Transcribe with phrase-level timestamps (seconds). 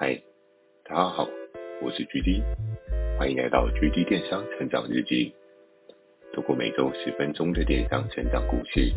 [0.00, 0.14] 嗨，
[0.84, 1.28] 大家好，
[1.82, 2.40] 我是 GD，
[3.18, 5.34] 欢迎来到 GD 电商成长日记。
[6.32, 8.92] 透过每周十分钟的电商成长故事，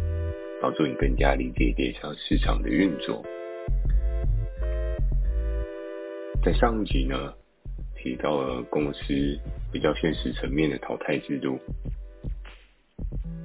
[0.61, 3.25] 帮助你更加理解电商市场的运作。
[6.45, 7.33] 在上一集呢，
[7.95, 9.01] 提到了公司
[9.73, 11.57] 比较现实层面的淘汰制度。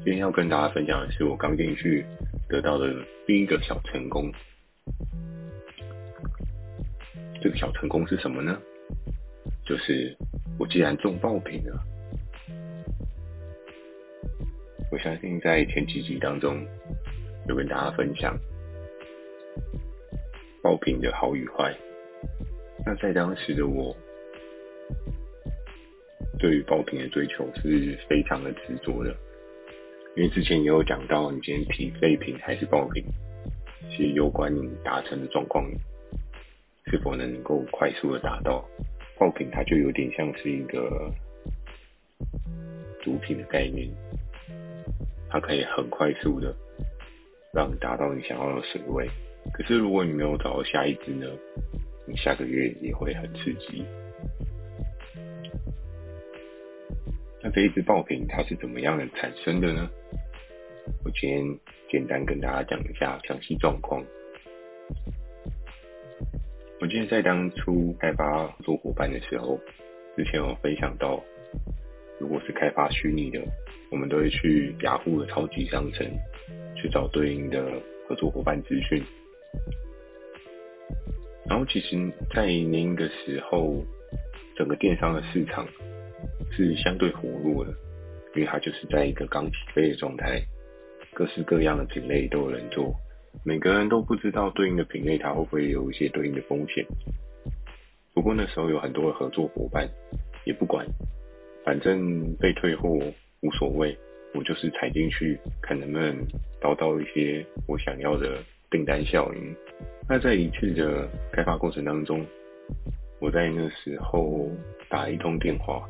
[0.04, 2.04] 今天要跟大家分享的是我刚进去
[2.50, 2.94] 得到的
[3.26, 4.30] 第一个小成功。
[7.40, 8.58] 这个小成功是什么呢？
[9.64, 10.16] 就是
[10.58, 11.82] 我既然中爆品了。
[14.90, 16.64] 我相信在前几集当中
[17.48, 18.38] 有跟大家分享
[20.62, 21.76] 爆品的好与坏。
[22.84, 23.94] 那在当时的我，
[26.38, 29.14] 对于爆品的追求是非常的执着的，
[30.16, 33.04] 因为之前也有讲到，你今天提废品还是爆品，
[33.90, 35.68] 是有关你达成的状况。
[36.88, 38.64] 是否能够快速的达到
[39.18, 41.12] 爆品，它就有点像是一个
[43.02, 43.90] 毒品的概念，
[45.28, 46.54] 它可以很快速的
[47.52, 49.08] 让你达到你想要的水位。
[49.52, 51.26] 可是如果你没有找到下一支呢，
[52.06, 53.84] 你下个月也会很刺激。
[57.42, 59.90] 那这一支爆品它是怎么样的产生的呢？
[61.04, 61.58] 我今天
[61.90, 64.04] 简单跟大家讲一下详细状况。
[66.78, 69.58] 我记得在当初开发合作伙伴的时候，
[70.14, 71.24] 之前有分享到，
[72.20, 73.40] 如果是开发虚拟的，
[73.90, 76.06] 我们都会去雅虎的超级商城
[76.76, 79.02] 去找对应的合作伙伴资讯。
[81.48, 81.96] 然后其实，
[82.34, 83.82] 在那个时候，
[84.54, 85.66] 整个电商的市场
[86.50, 87.72] 是相对活络的，
[88.34, 90.42] 因为它就是在一个刚起飞的状态，
[91.14, 92.94] 各式各样的品类都有人做。
[93.44, 96.84] 每个人都不知道对应的品类，它会不会有一些对应的风险。
[98.12, 99.88] 不过那时候有很多的合作伙伴，
[100.44, 100.86] 也不管，
[101.64, 102.98] 反正被退货
[103.42, 103.96] 无所谓，
[104.34, 106.16] 我就是踩进去，看能不能
[106.60, 109.54] 捞到一些我想要的订单效应。
[110.08, 112.26] 那在一次的开发过程当中，
[113.20, 114.50] 我在那时候
[114.88, 115.88] 打一通电话，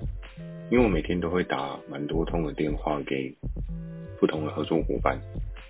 [0.71, 3.33] 因为我每天都会打蛮多通的电话给
[4.21, 5.19] 不同的合作伙伴，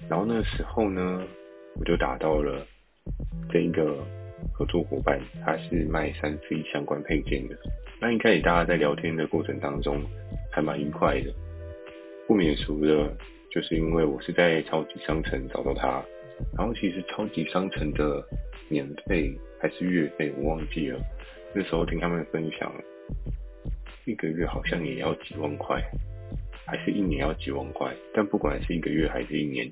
[0.08, 1.22] 然后那时候呢。
[1.78, 2.66] 我就打到了
[3.50, 4.04] 这一个
[4.52, 7.56] 合作伙伴，他是卖三 C 相关配件的。
[8.00, 10.02] 那一开始大家在聊天的过程当中
[10.50, 11.32] 还蛮愉快的，
[12.26, 13.14] 不免俗的，
[13.50, 16.04] 就是因为我是在超级商城找到他，
[16.56, 18.22] 然后其实超级商城的
[18.68, 21.00] 年费还是月费我忘记了，
[21.54, 22.72] 那时候听他们分享，
[24.04, 25.82] 一个月好像也要几万块，
[26.66, 29.70] 还是一年要几万块，但不管是一个月还是一年。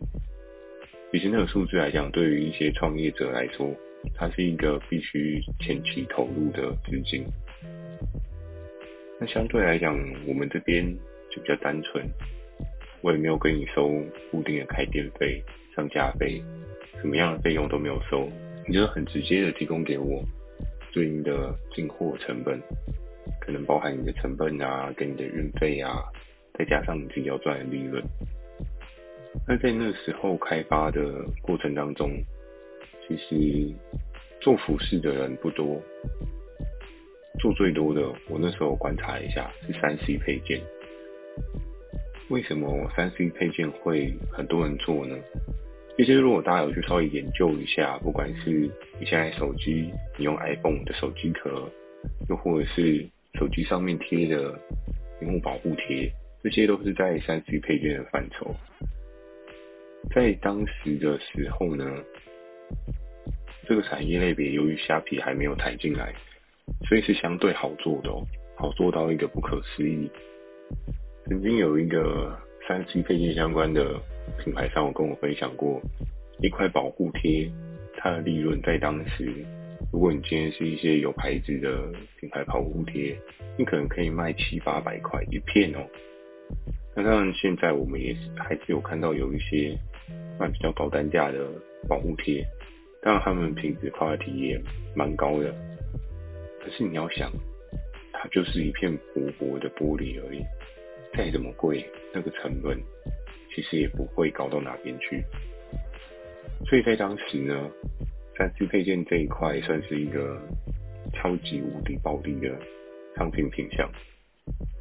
[1.15, 3.73] 其实那个数字来讲，对于一些创业者来说，
[4.17, 7.25] 它是一个必须前期投入的资金。
[9.21, 10.85] 那相对来讲，我们这边
[11.31, 12.05] 就比较单纯，
[13.01, 13.91] 我也没有跟你收
[14.33, 15.41] 固定的开店费、
[15.77, 16.43] 上架费，
[17.01, 18.29] 什么样的费用都没有收，
[18.67, 20.21] 你就很直接的提供给我
[20.93, 22.61] 对应的进货成本，
[23.41, 25.95] 可能包含你的成本啊，跟你的运费啊，
[26.59, 28.03] 再加上你自己要赚的利润。
[29.47, 32.11] 那在那时候开发的过程当中，
[33.07, 33.75] 其实
[34.41, 35.81] 做服饰的人不多，
[37.39, 40.61] 做最多的，我那时候观察一下是三 C 配件。
[42.31, 45.17] 为什么三 C 配件会很多人做呢？
[45.97, 48.51] 其实如果大家有去稍微研究一下，不管是
[48.99, 51.71] 你现在手机，你用 iPhone 的手机壳，
[52.29, 53.07] 又或者是
[53.39, 54.59] 手机上面贴的
[55.21, 56.11] 屏幕保护贴，
[56.43, 58.55] 这些都是在三 C 配件的范畴。
[60.11, 61.85] 在当时的时候呢，
[63.67, 66.15] 这个产业类别由于虾皮还没有抬进来，
[66.87, 68.23] 所以是相对好做的哦，
[68.57, 70.09] 好做到一个不可思议。
[71.27, 72.39] 曾经有一个
[72.69, 74.01] 三 C 配件相关的
[74.39, 75.81] 品牌商，我跟我分享过，
[76.41, 77.51] 一块保护贴，
[77.97, 79.33] 它的利润在当时，
[79.93, 81.91] 如果你今天是一些有牌子的
[82.21, 83.19] 品牌保护贴，
[83.59, 85.79] 你可能可以卖七八百块一片哦。
[86.95, 89.77] 那当然，现在我们也是还是有看到有一些。
[90.39, 91.47] 卖比较高单价的
[91.89, 92.45] 保护贴，
[93.03, 94.61] 当然他们品质 quality 也
[94.95, 95.55] 蛮高的。
[96.61, 97.31] 可是你要想，
[98.13, 100.43] 它就是一片薄薄的玻璃而已，
[101.17, 102.81] 再怎么贵，那个成本
[103.55, 105.23] 其实也不会高到哪边去。
[106.67, 107.71] 所以在当时呢，
[108.37, 110.41] 三 C 配件这一块算是一个
[111.13, 112.59] 超级无敌暴利的
[113.17, 113.91] 商品品项。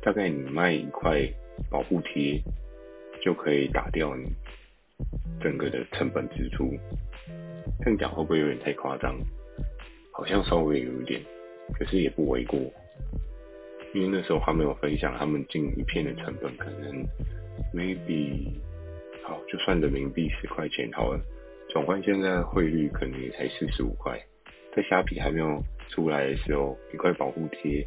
[0.02, 1.22] 大概你卖一块
[1.70, 2.42] 保护贴，
[3.22, 4.26] 就可以打掉你。
[5.42, 6.72] 整个的成本支出，
[7.84, 9.16] 这样讲会不会有点太夸张？
[10.12, 11.22] 好像稍微有一点，
[11.74, 12.60] 可是也不为过。
[13.94, 17.06] 因为那时候他没有分享，他们进一片的成本可能
[17.74, 18.52] maybe
[19.24, 21.20] 好，就算人民币十块钱好了，
[21.70, 24.20] 转换现在汇率可能也才四十五块。
[24.76, 27.86] 在虾皮还没有出来的时候，一块保护贴，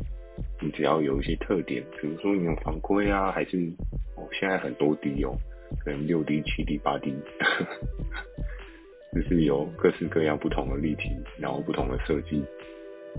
[0.63, 3.57] 你只要有一些特点，比如说你有防窥啊，还是
[4.17, 5.37] 哦现在很多滴哦，
[5.85, 7.15] 可能六滴、七滴、八滴，
[9.15, 12.45] 就是有各式各样不同的立体，然后不同的设计，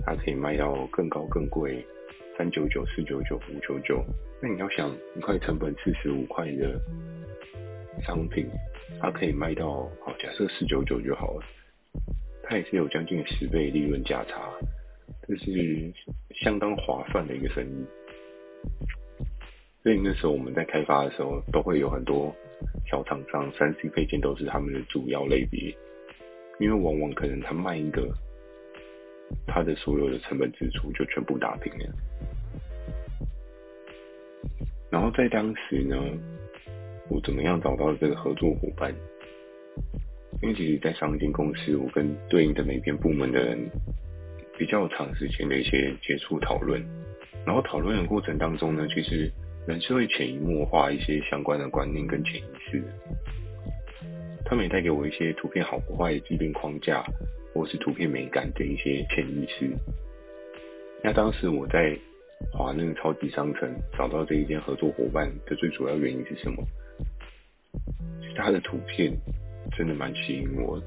[0.04, 1.84] 它可以卖到更高更贵。
[2.36, 4.00] 三九九、四九九、五九九，
[4.40, 6.80] 那你要想一块成本四十五块的
[8.00, 8.46] 商品，
[9.00, 11.42] 它可以卖到好，假设四九九就好了，
[12.44, 14.52] 它也是有将近十倍利润价差，
[15.26, 15.92] 这是
[16.44, 17.84] 相当划算的一个生意。
[19.88, 22.30] 所以那时候我们在开发的时候，都会有很多
[22.90, 25.74] 小厂商，三 C 配件都是他们的主要类别，
[26.60, 28.06] 因为往往可能他卖一个。
[29.46, 31.86] 他的所有的成本支出就全部打平了。
[34.90, 35.96] 然后在当时呢，
[37.08, 38.94] 我怎么样找到这个合作伙伴？
[40.42, 43.58] 因为其实，在上一间公司，我跟对应的美编部门的人
[44.58, 46.78] 比较长时间的一些接触讨论。
[47.46, 49.32] 然后讨论的过程当中呢，其实
[49.68, 52.82] 人是会潜移默化一些相关的观念跟潜意识。
[54.44, 57.04] 他们也带给我一些图片好不坏的既定框架。
[57.54, 59.68] 或是图片美感的一些潜意识。
[61.02, 61.98] 那当时我在
[62.52, 66.62] 华那个超级商城找到这一间合作伙伴的最主要原因是什么？
[68.20, 69.12] 其实他的图片
[69.76, 70.86] 真的蛮吸引我的。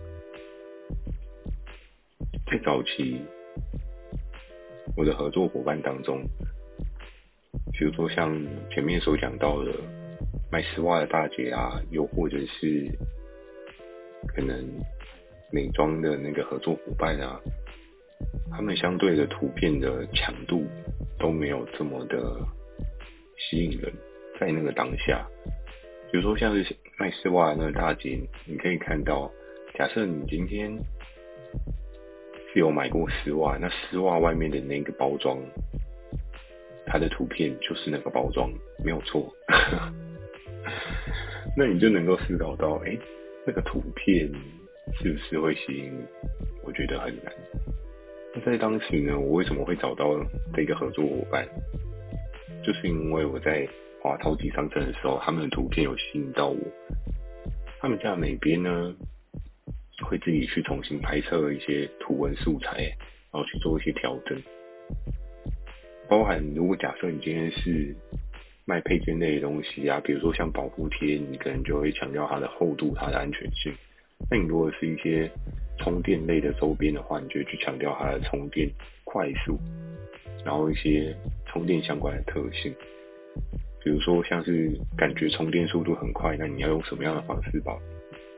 [2.45, 3.19] 在早期，
[4.95, 6.23] 我的合作伙伴当中，
[7.81, 8.31] 比如说像
[8.69, 9.73] 前面所讲到的
[10.51, 12.87] 卖丝袜的大姐啊，又或者是
[14.27, 14.63] 可能。
[15.53, 17.37] 美妆的那个合作伙伴啊，
[18.53, 20.63] 他们相对的图片的强度
[21.19, 22.39] 都没有这么的
[23.37, 23.91] 吸引人，
[24.39, 25.27] 在那个当下，
[26.09, 29.29] 比如说像是卖丝袜的那个大姐，你可以看到，
[29.77, 30.71] 假设你今天
[32.53, 35.37] 是有买过丝袜，那丝袜外面的那个包装，
[36.91, 38.51] 它的图片就是那个包装，
[38.83, 39.33] 没有错，
[41.55, 42.97] 那你就能够思考到，哎，
[43.47, 44.29] 那个图片。
[44.95, 45.93] 是不是会吸引？
[46.63, 47.31] 我觉得很难。
[48.33, 50.19] 那在当时呢，我为什么会找到
[50.53, 51.47] 这个合作伙伴？
[52.61, 53.65] 就是因为我在
[54.01, 56.57] 华超级商城的时候，他们的图片有吸引到我。
[57.79, 58.93] 他们家美编呢，
[60.03, 62.79] 会自己去重新拍摄一些图文素材，
[63.31, 64.41] 然后去做一些调整。
[66.11, 67.95] 包含如果假设你今天是
[68.65, 73.73] 卖配件类的东西啊，比如说像保护贴，你可能就会强调它的厚度、它的安全性。
[74.29, 75.31] 那你如果是一些
[75.79, 78.69] 充电类的周边的话，你就去强调它的充电
[79.05, 79.57] 快速，
[80.43, 81.15] 然后一些
[81.45, 82.75] 充电相关的特性，
[83.81, 87.79] 比如说像是感觉充电速度很快，那你要用什么样的方式保？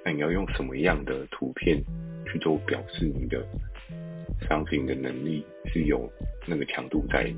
[0.05, 1.81] 那你要用什么样的图片
[2.31, 3.43] 去做表示你的
[4.47, 5.43] 商品的能力
[5.73, 6.07] 是有
[6.45, 7.33] 那个强度在？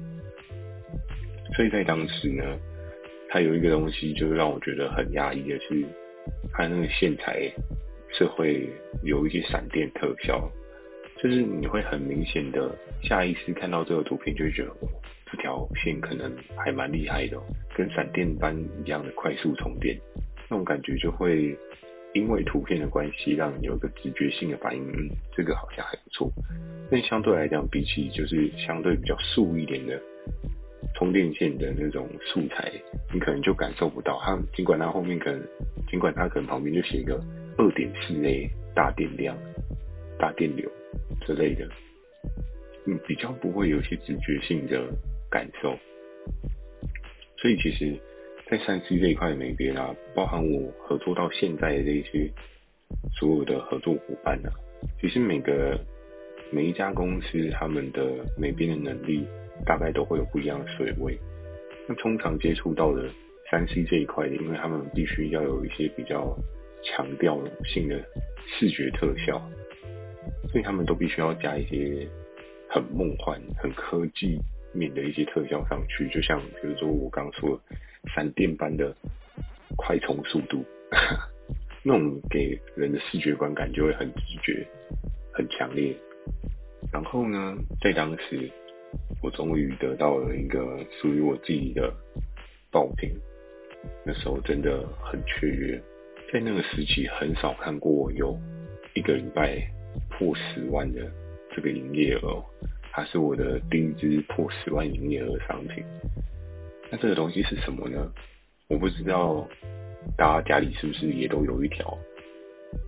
[1.54, 2.44] 所以在当时呢，
[3.30, 5.86] 它有一个东西就是让我觉得很压抑的是，
[6.54, 7.52] 它那个线材。
[8.18, 8.70] 是会
[9.04, 10.50] 有一些闪电特效，
[11.22, 14.72] 就是你会很明显的下意识看到这个图片，就会觉得，
[15.30, 17.38] 这条线可能还蛮厉害的，
[17.76, 20.00] 跟闪电般一样的快速充电，
[20.50, 21.54] 那种感觉就会
[22.14, 26.32] 因为图片的关系，让你有个直觉性的反应，嗯，这个好像还不错。
[26.90, 30.02] 但相对来讲，比起就是相对比较素一点的
[30.96, 32.72] 充电线的那种素材，
[33.14, 35.42] 你可能就感受不到它，尽管它后面可能，
[35.90, 37.22] 尽管它可能旁边就写一个。
[37.58, 39.34] 二点四 A 大电量、
[40.20, 40.70] 大电流
[41.26, 41.66] 之类的，
[42.86, 44.86] 嗯，比较不会有些直觉性的
[45.32, 45.74] 感受。
[47.38, 47.98] 所以其实，
[48.52, 52.30] 在三 C 这一块美边啊，包含我合作到现在的这一些
[53.18, 54.52] 所有的合作伙伴啊，
[55.00, 55.80] 其实每个
[56.52, 58.04] 每一家公司他们的
[58.38, 59.26] 美边的能力，
[59.66, 61.16] 大概都会有不一样的水位。
[61.88, 63.08] 那通常接触到的
[63.52, 66.36] 三 C 这一块的，因为他们必须要有一些比较。
[66.88, 68.00] 强调性的
[68.46, 69.42] 视觉特效，
[70.52, 72.08] 所以他们都必须要加一些
[72.70, 74.38] 很梦幻、很科技
[74.72, 76.08] 面的一些特效上去。
[76.10, 77.76] 就像比如说我刚说的
[78.14, 78.96] 闪电般的
[79.76, 80.64] 快充速度，
[81.82, 84.64] 那种给人的视觉观感就会很直觉、
[85.34, 85.92] 很强烈。
[86.94, 88.48] 然后呢，在当时
[89.22, 91.94] 我终于得到了一个属于我自己的
[92.72, 93.12] 爆品，
[94.06, 95.82] 那时候真的很雀跃。
[96.34, 98.38] 在那个时期，很少看过有
[98.94, 99.58] 一个礼拜
[100.10, 101.00] 破十万的
[101.56, 102.44] 这个营业额，
[102.92, 105.84] 它是我的第一支破十万营业额商品。
[106.92, 108.12] 那这个东西是什么呢？
[108.68, 109.48] 我不知道
[110.18, 111.98] 大家家里是不是也都有一条。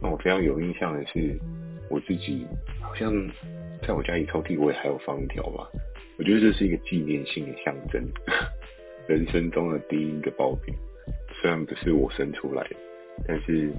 [0.02, 1.40] 那我非常有印象的是，
[1.90, 2.46] 我自己
[2.82, 3.12] 好像
[3.82, 5.68] 在我家里抽屉我也还有放一条吧。
[6.18, 8.04] 我觉得这是一个纪念性的象征，
[9.08, 10.74] 人生中的第一个爆品，
[11.40, 12.76] 虽然不是我生出来的，
[13.28, 13.72] 但是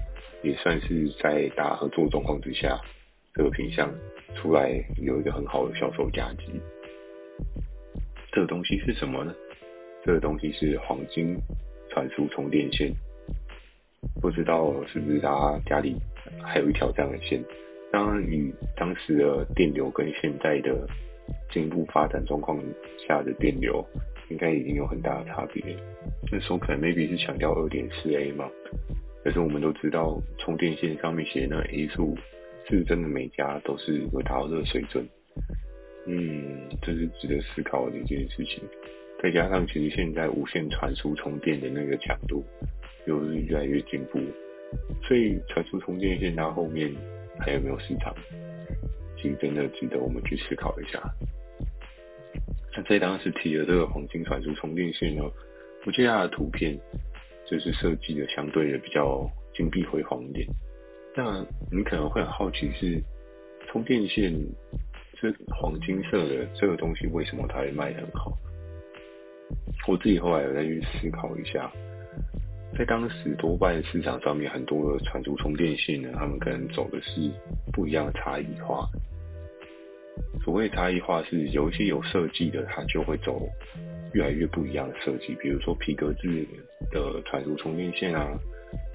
[0.43, 2.81] 也算是在大合作状况之下，
[3.35, 3.93] 这个品相
[4.37, 4.71] 出来
[5.03, 6.45] 有一个很好的销售价值。
[8.31, 9.35] 这个东西是什么呢？
[10.05, 11.37] 这个东西是黄金
[11.91, 12.93] 传输充电线，
[14.23, 15.97] 不知道是不是大家家里
[16.41, 17.43] 还有一条这样的线？
[17.91, 20.87] 当然，与当时的电流跟现在的
[21.51, 22.59] 进一步发展状况
[23.07, 23.85] 下的电流，
[24.29, 25.63] 应该已经有很大的差别。
[26.31, 28.49] 那时候可能 maybe 是强调二点四 A 嘛，
[29.25, 32.17] 可是我们都知道充电线上面写的那 A 数，
[32.69, 35.07] 是真的每家都是会达到这水准？
[36.07, 38.63] 嗯，这是值得思考的一件事情。
[39.23, 42.45] 再加上其实现在无线传输充电的那个强度
[43.07, 44.21] 又是越来越进步，
[45.03, 46.95] 所以传输充电线它后面
[47.41, 48.15] 还有没有市场？
[49.21, 51.03] 其实真的值得我们去思考一下。
[52.77, 55.23] 那在当时提的这个黄金传输充电线呢，
[55.85, 56.79] 我记得它的图片
[57.51, 60.47] 就是设计的相对的比较金碧辉煌一点。
[61.17, 63.03] 那你可能会很好奇是
[63.67, 64.33] 充电线
[65.21, 68.33] 是黄金色的这个东西为什么它会卖得很好？
[69.89, 71.73] 我自己后来有再去思考一下，
[72.79, 77.31] 在当时多半市场上面很多的传输充电线呢，他们可能走的是
[77.73, 78.87] 不一样的差异化。
[80.45, 83.49] 所谓差异化是有一些有设计的，它就会走
[84.15, 86.47] 越来越不一样的设计，比如说皮革质
[86.91, 88.39] 的传输充电线啊，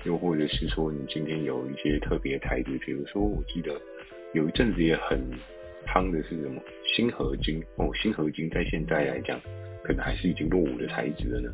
[0.05, 3.79] 又或者是说你今天有一些特别材质，比如说我记得
[4.33, 5.19] 有一阵子也很
[5.85, 6.61] 夯的是什么
[6.95, 9.39] 锌合金哦，锌合金在现在来讲
[9.83, 11.53] 可能还是已经落伍的材质了呢。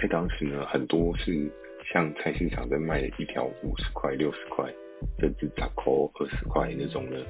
[0.00, 1.48] 在当时呢，很多是
[1.92, 4.72] 像菜市场在卖的一条五十块、六十块，
[5.20, 7.24] 甚至十块、二十块那种的。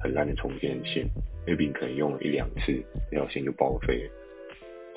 [0.00, 1.06] 很烂的充电线
[1.46, 2.72] ，maybe 可能用了一两次，
[3.10, 4.10] 这条线就报废了。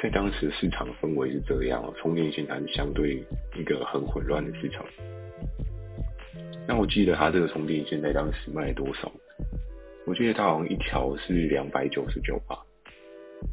[0.01, 3.23] 在当时市场的氛围是这样，充电线它是相对
[3.55, 4.85] 一个很混乱的市场。
[6.67, 9.11] 那我记得它这个充电线在当时卖多少？
[10.05, 12.57] 我记得它好像一条是两百九十九吧，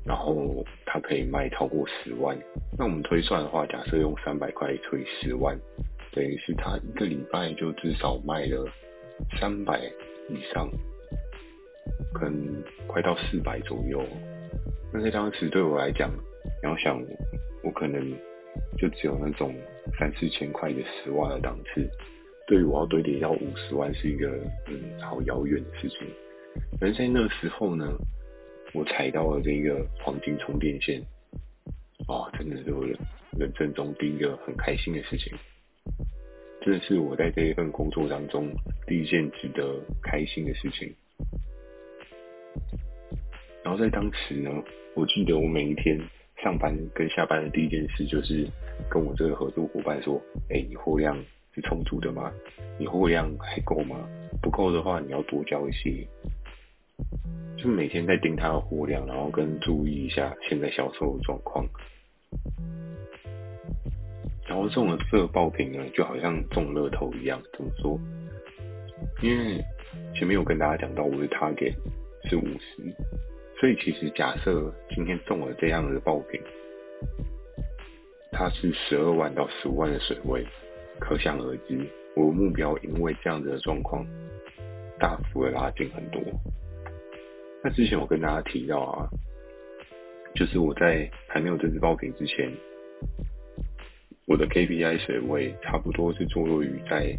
[0.04, 2.36] 然后它可以卖超过十万。
[2.76, 5.56] 那我们推算的话，假设用三百块除以十万，
[6.12, 8.66] 等于是它一个礼拜就至少卖了
[9.38, 9.80] 三百
[10.28, 10.68] 以上。
[12.12, 14.04] 可能快到四百左右，
[14.92, 16.10] 那在当时对我来讲，
[16.62, 17.00] 你要想
[17.62, 18.00] 我可能
[18.76, 19.54] 就只有那种
[19.98, 21.88] 三四千块的十万的档次，
[22.46, 24.28] 对于我要堆叠到五十万是一个
[24.66, 25.98] 嗯好遥远的事情。
[26.80, 27.86] 而在那时候呢，
[28.74, 31.00] 我踩到了这个黄金充电线，
[32.08, 32.84] 啊，真的是我
[33.38, 35.32] 人生中第一个很开心的事情，
[36.60, 38.48] 这是我在这一份工作当中
[38.86, 40.92] 第一件值得开心的事情。
[43.62, 44.50] 然后在当时呢，
[44.94, 45.98] 我记得我每一天
[46.42, 48.46] 上班跟下班的第一件事就是
[48.90, 51.16] 跟我这个合作伙伴说：“哎，你货量
[51.54, 52.32] 是充足的吗？
[52.78, 54.08] 你货量还够吗？
[54.42, 56.06] 不够的话，你要多交一些。”
[57.56, 61.66] 就每天在盯他的货量，然后跟注意一下现在销售的状况。
[64.48, 68.00] 然后中了这个爆品呢，就好像中乐透一样，怎么说？
[69.22, 69.62] 因为
[70.14, 71.74] 前面有跟大家讲到，我的 target
[72.30, 72.94] 是五十。
[73.58, 76.40] 所以其实假设今天中了这样的爆品，
[78.32, 80.46] 它是十二万到十五万的水位，
[80.98, 81.78] 可想而知，
[82.16, 84.06] 我的目标因为这样子的状况，
[84.98, 86.22] 大幅的拉近很多。
[87.62, 89.08] 那之前我跟大家提到啊，
[90.34, 92.50] 就是我在还没有这支爆品之前，
[94.26, 97.14] 我的 KPI 水位差不多是坐落于在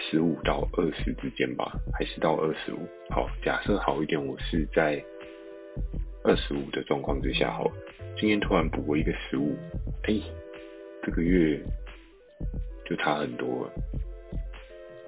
[0.00, 2.78] 十五到二十之间吧，还是到二十五？
[3.10, 5.02] 好，假设好一点，我是在。
[6.24, 7.70] 二十五的状况之下，好，
[8.16, 9.56] 今天突然补了一个十五，
[10.02, 10.20] 哎，
[11.02, 11.58] 这个月
[12.84, 13.72] 就差很多了。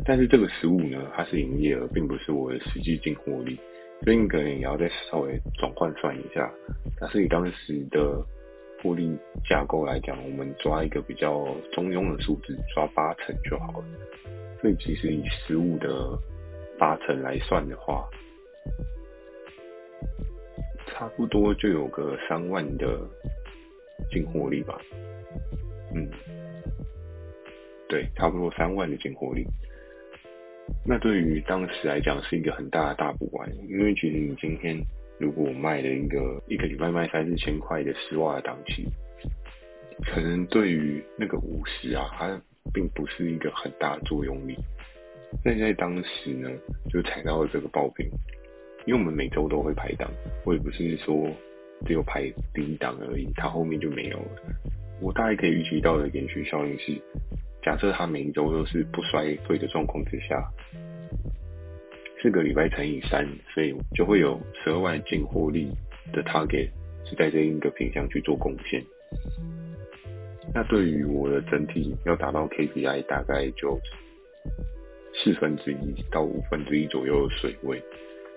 [0.05, 3.59] 但是这个十五呢，它是营业额，并不是我的实际净获利，
[4.05, 6.49] 所以你可能也要再稍微转换算一下。
[6.99, 8.25] 但是以当时的
[8.81, 13.85] 获利架构来讲，我们抓一个比较中庸的数字，抓八成就好了。
[14.61, 16.19] 所以其实以十五的
[16.79, 18.09] 八成来算的话，
[20.87, 23.01] 差不多就有个三万的
[24.11, 24.79] 净获利吧，
[25.95, 26.11] 嗯，
[27.89, 29.47] 对，差不多三万的净获利。
[30.87, 34.79] 那对于当时来讲是一个很大的大补丸，因为其实你今天
[35.19, 38.87] 如果卖了一个一个礼拜卖三四千块的丝袜的档期，
[40.05, 42.41] 可能对于那个五十啊，它
[42.73, 44.57] 并不是一个很大的作用力。
[45.45, 46.51] 但在当时呢，
[46.91, 48.07] 就踩到了这个爆品，
[48.85, 50.11] 因为我们每周都会排档，
[50.45, 51.31] 我也不是说
[51.87, 52.23] 只有排
[52.53, 54.43] 第一档而已，它后面就没有了。
[55.01, 57.01] 我大概可以预期到的延续效应是，
[57.63, 60.43] 假设它每一周都是不衰退的状况之下，
[62.21, 65.71] 四个礼拜乘以三，所以就会有十二万净获利
[66.13, 66.69] 的 target
[67.05, 68.85] 是在这一个品项去做贡献。
[70.55, 73.79] 那对于我的整体要达到 KPI，大概就
[75.15, 77.83] 四分之一到五分之一左右的水位，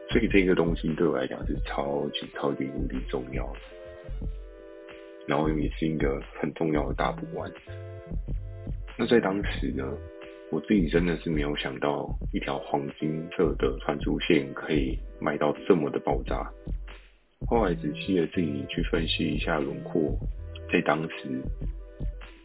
[0.10, 3.60] 所以这个东西对我来讲是超级超级无敌重要的。
[5.26, 7.52] 然后也是一个很重要的大补丸。
[8.98, 9.84] 那在当时呢，
[10.52, 16.52] 我自己真的是没有想到一条黄金色的传输线可以卖到这么的爆炸。
[17.48, 20.16] 后来仔细的自己去分析一下轮廓，
[20.72, 21.42] 在当时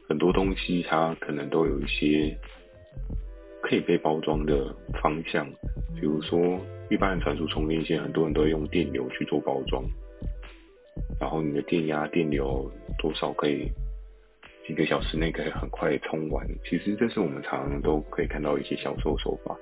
[0.09, 2.35] 很多东西它可能都有一些
[3.61, 5.47] 可以被包装的方向，
[5.95, 9.85] 比如说一般的传输充电线，很多人都会用电流去做包装。
[11.21, 13.71] 然后你的电压、电流多少可以
[14.67, 16.47] 几个小时内可以很快充完？
[16.65, 19.57] 其实这是我们常常都可以看到一些销售手法。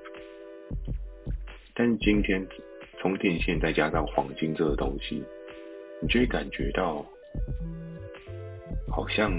[1.75, 2.47] 但今天
[3.00, 5.23] 充电线再加上黄金这个东西，
[6.00, 7.05] 你就会感觉到
[8.88, 9.31] 好像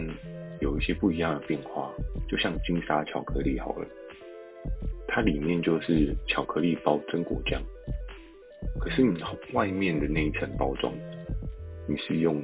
[0.59, 1.91] 有一些不一样的变化。
[2.27, 3.87] 就像金沙巧克力好了，
[5.07, 7.61] 它里面就是巧克力包榛果酱，
[8.79, 9.21] 可是你
[9.53, 10.93] 外面的那一层包装。
[11.89, 12.43] 你是用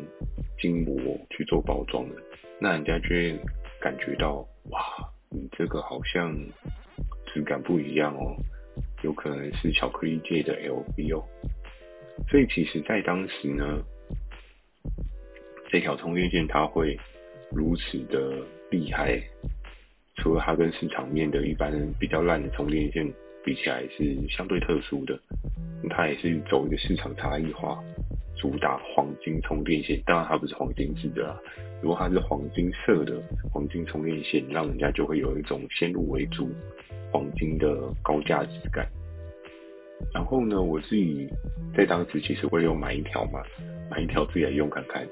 [0.57, 0.95] 筋膜
[1.29, 2.15] 去做包装的，
[2.61, 3.37] 那人家就会
[3.81, 4.79] 感觉到哇，
[5.29, 6.33] 你这个好像
[7.25, 8.37] 质感不一样哦，
[9.03, 11.21] 有可能是巧克力界的 LV 哦。
[12.29, 13.83] 所以其实，在当时呢，
[15.69, 16.97] 这条充电线它会
[17.55, 18.37] 如此的
[18.71, 19.21] 厉害，
[20.15, 23.11] 除了它跟市场面的一般比较烂的充电线
[23.43, 25.19] 比起来是相对特殊的，
[25.89, 27.83] 它也是走一个市场差异化。
[28.35, 31.39] 主打黄金充电线，当然它不是黄金制的啦。
[31.81, 33.21] 如果它是黄金色的
[33.53, 36.49] 黄金充电线，让人家就会有一种先入为主
[37.11, 38.85] 黄金的高价值感。
[40.11, 41.27] 然后呢，我自己
[41.77, 43.43] 在当时其实会有买一条嘛，
[43.91, 45.07] 买一条自己来用看看。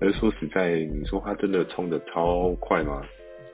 [0.00, 3.02] 而说实在，你说它真的充得超快吗？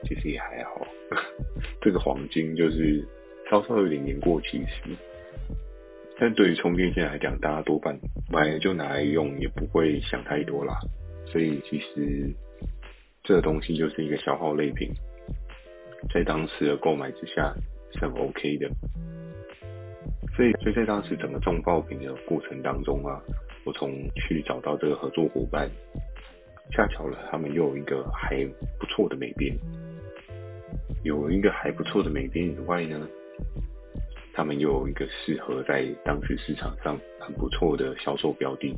[0.03, 0.85] 其实也还好。
[1.81, 3.03] 这个黄金就是
[3.49, 4.95] 稍稍有点年过期时。
[6.17, 7.97] 但对于充电线来讲，大家多半
[8.31, 10.79] 买了就拿来用，也不会想太多啦。
[11.25, 12.31] 所以其实
[13.23, 14.89] 这个东西就是一个消耗类品，
[16.13, 17.53] 在当时的购买之下
[17.91, 18.69] 是很 OK 的。
[20.35, 23.21] 所以，所以在当时整个中爆品的过程当中啊，
[23.65, 25.69] 我从去找到这个合作伙伴，
[26.71, 28.45] 恰巧了，他们又有一个还
[28.79, 29.57] 不错的美编，
[31.03, 33.07] 有一个还不错的美编以外呢。
[34.33, 38.75] 他们又有一个适合在当时市场上很不错的销售标的，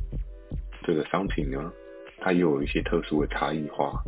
[0.84, 1.72] 这个商品呢，
[2.20, 4.00] 它又有一些特殊的差异化。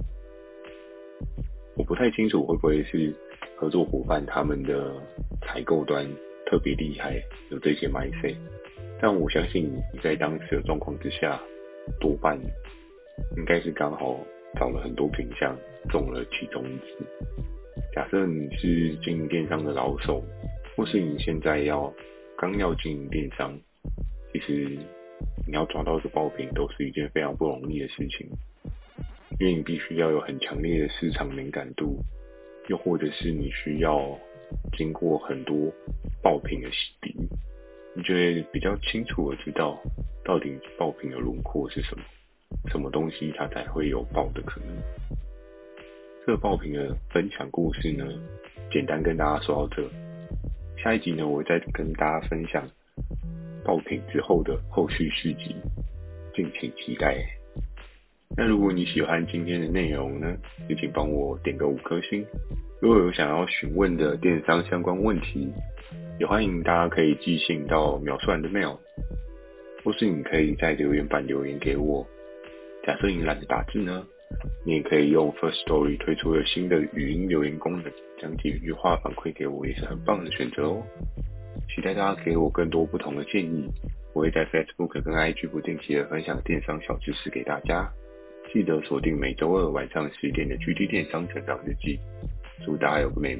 [1.74, 3.12] 我不太清楚会不会是
[3.56, 4.94] 合作伙伴他们的
[5.42, 6.06] 采购端
[6.50, 8.34] 特别厉害，有这些 mindset，
[9.00, 11.40] 但我相信你在当时的状况之下，
[12.00, 12.36] 多半
[13.36, 14.18] 应该是刚好
[14.58, 15.56] 找了很多品相，
[15.88, 16.96] 中了其中一支。
[17.94, 20.24] 假设你是经营电商的老手。
[20.76, 21.92] 或是你现在要
[22.38, 23.52] 刚要经营电商，
[24.32, 24.78] 其实
[25.46, 28.26] 你要抓到这爆品都是一件非常不容易的事情，
[29.38, 32.02] 因为你必须要有很强烈的市场敏感度，
[32.68, 34.18] 又或者是你需要
[34.76, 35.72] 经过很多
[36.22, 37.14] 爆品的洗涤，
[37.94, 39.78] 你就会比较清楚的知道
[40.24, 42.02] 到底爆品的轮廓是什么，
[42.68, 44.68] 什么东西它才会有爆的可能。
[46.26, 48.04] 这个爆品的分享故事呢，
[48.70, 49.82] 简单跟大家说到这。
[50.82, 52.68] 下一集呢，我再跟大家分享
[53.64, 55.56] 爆品之后的后续续集，
[56.34, 57.22] 敬请期待。
[58.36, 60.36] 那如果你喜欢今天的内容呢，
[60.68, 62.24] 也请帮我点个五颗星。
[62.80, 65.52] 如果有想要询问的电商相关问题，
[66.18, 68.78] 也欢迎大家可以寄信到描述栏的 mail，
[69.84, 72.06] 或是你可以在留言板留言给我。
[72.82, 74.06] 假设你懒得打字呢，
[74.64, 80.82] 你也可以用 First Story 推出的新的语音留言功能，将几句话反馈给我，也是很棒的选择哦。
[81.68, 83.68] 期待大家给我更多不同的建议，
[84.14, 87.92] 我会在 Facebook 跟 IG 不定期的分享电商小知识给大家。
[88.50, 92.00] 记得锁定每周二晚上十点的 GD 电商成长日记。
[92.64, 93.36] 祝大家有个美